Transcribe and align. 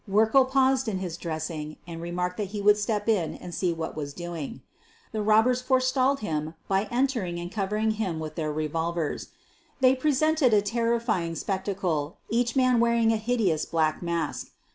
Werkle 0.09 0.49
paused 0.49 0.87
in 0.87 0.97
his 0.97 1.15
dressing 1.15 1.77
and 1.85 2.01
remarked 2.01 2.37
that 2.37 2.47
he 2.57 2.59
would 2.59 2.79
step 2.79 3.07
in 3.07 3.35
and 3.35 3.53
see 3.53 3.71
what 3.71 3.95
was 3.95 4.13
doing. 4.15 4.63
The 5.11 5.21
robbers 5.21 5.61
forestalled 5.61 6.21
him 6.21 6.55
by 6.67 6.85
entering 6.89 7.37
and 7.39 7.51
cov 7.51 7.69
ering 7.69 7.91
him 7.93 8.19
with 8.19 8.33
their 8.33 8.51
revolvers. 8.51 9.27
They 9.79 9.93
presented 9.95 10.55
a 10.55 10.61
terrifying 10.63 11.35
spectacle, 11.35 12.17
each 12.29 12.55
man 12.55 12.79
wearing 12.79 13.13
a 13.13 13.17
hideous 13.17 13.63
black 13.67 14.01
mask. 14.01 14.49